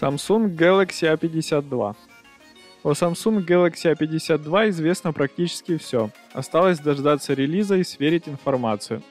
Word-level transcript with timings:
Samsung 0.00 0.56
Galaxy 0.56 1.14
A52. 1.14 1.94
О 2.84 2.92
Samsung 2.92 3.44
Galaxy 3.44 3.94
A52 3.94 4.70
известно 4.70 5.12
практически 5.12 5.76
все. 5.76 6.08
Осталось 6.32 6.78
дождаться 6.78 7.34
релиза 7.34 7.76
и 7.76 7.84
сверить 7.84 8.26
информацию. 8.26 9.02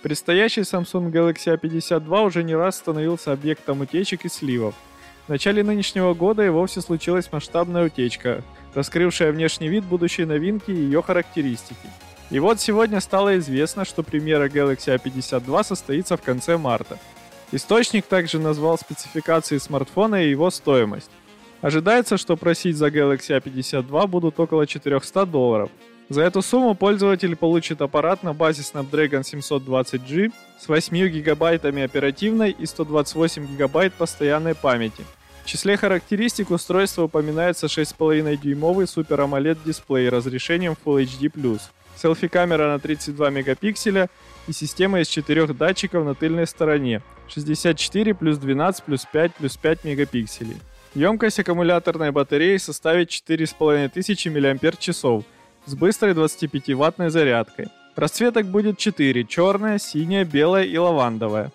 Предстоящий 0.00 0.62
Samsung 0.62 1.12
Galaxy 1.12 1.54
A52 1.54 2.24
уже 2.24 2.42
не 2.42 2.54
раз 2.54 2.76
становился 2.76 3.32
объектом 3.32 3.82
утечек 3.82 4.24
и 4.24 4.30
сливов. 4.30 4.74
В 5.26 5.28
начале 5.28 5.62
нынешнего 5.62 6.14
года 6.14 6.42
и 6.42 6.48
вовсе 6.48 6.80
случилась 6.80 7.30
масштабная 7.30 7.84
утечка, 7.84 8.42
раскрывшая 8.72 9.30
внешний 9.30 9.68
вид 9.68 9.84
будущей 9.84 10.24
новинки 10.24 10.70
и 10.70 10.74
ее 10.74 11.02
характеристики. 11.02 11.90
И 12.30 12.38
вот 12.38 12.62
сегодня 12.62 12.98
стало 13.00 13.38
известно, 13.38 13.84
что 13.84 14.02
премьера 14.02 14.48
Galaxy 14.48 14.98
A52 14.98 15.64
состоится 15.64 16.16
в 16.16 16.22
конце 16.22 16.56
марта– 16.56 16.98
Источник 17.52 18.06
также 18.06 18.38
назвал 18.38 18.78
спецификации 18.78 19.58
смартфона 19.58 20.24
и 20.24 20.30
его 20.30 20.50
стоимость. 20.50 21.10
Ожидается, 21.60 22.16
что 22.16 22.36
просить 22.36 22.76
за 22.76 22.88
Galaxy 22.88 23.38
A52 23.38 24.06
будут 24.06 24.40
около 24.40 24.66
400 24.66 25.26
долларов. 25.26 25.70
За 26.08 26.22
эту 26.22 26.40
сумму 26.42 26.74
пользователь 26.74 27.36
получит 27.36 27.82
аппарат 27.82 28.22
на 28.22 28.32
базе 28.32 28.62
Snapdragon 28.62 29.20
720G 29.20 30.32
с 30.58 30.68
8 30.68 31.08
гигабайтами 31.08 31.82
оперативной 31.82 32.50
и 32.50 32.64
128 32.64 33.46
гигабайт 33.46 33.92
постоянной 33.92 34.54
памяти. 34.54 35.04
В 35.44 35.46
числе 35.46 35.76
характеристик 35.76 36.50
устройства 36.50 37.02
упоминается 37.04 37.66
6,5-дюймовый 37.66 38.86
Super 38.86 39.28
AMOLED 39.28 39.58
дисплей 39.64 40.08
разрешением 40.08 40.74
Full 40.84 41.04
HD+, 41.04 41.60
селфи-камера 42.02 42.68
на 42.68 42.78
32 42.78 43.30
мегапикселя 43.30 44.08
и 44.48 44.52
система 44.52 45.00
из 45.00 45.08
четырех 45.08 45.56
датчиков 45.56 46.04
на 46.04 46.14
тыльной 46.14 46.46
стороне 46.46 47.02
64 47.28 48.14
плюс 48.14 48.38
12 48.38 48.84
плюс 48.84 49.06
5 49.12 49.34
плюс 49.34 49.56
5 49.56 49.84
мегапикселей. 49.84 50.56
Емкость 50.94 51.38
аккумуляторной 51.38 52.10
батареи 52.10 52.58
составит 52.58 53.08
4500 53.08 54.26
мАч 54.26 54.96
с 55.64 55.74
быстрой 55.74 56.12
25-ваттной 56.12 57.08
зарядкой. 57.08 57.68
Расцветок 57.94 58.46
будет 58.46 58.78
4– 58.78 59.24
черная, 59.28 59.78
синяя, 59.78 60.24
белая 60.24 60.64
и 60.64 60.76
лавандовая. 60.76 61.52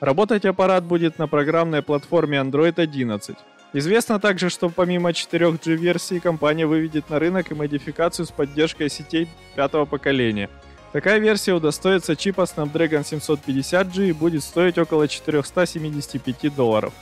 Работать 0.00 0.44
аппарат 0.44 0.84
будет 0.84 1.18
на 1.18 1.26
программной 1.26 1.82
платформе 1.82 2.38
Android 2.38 2.80
11. 2.80 3.36
Известно 3.72 4.18
также, 4.18 4.48
что 4.48 4.68
помимо 4.68 5.10
4G 5.10 5.74
версии 5.74 6.18
компания 6.18 6.66
выведет 6.66 7.10
на 7.10 7.18
рынок 7.18 7.50
и 7.50 7.54
модификацию 7.54 8.26
с 8.26 8.30
поддержкой 8.30 8.88
сетей 8.88 9.28
пятого 9.54 9.84
поколения– 9.84 10.48
Такая 10.92 11.18
версия 11.18 11.52
удостоится 11.52 12.16
чипа 12.16 12.42
Snapdragon 12.42 13.02
750G 13.02 14.08
и 14.08 14.12
будет 14.12 14.42
стоить 14.42 14.78
около 14.78 15.06
475 15.06 16.54
долларов. 16.54 16.94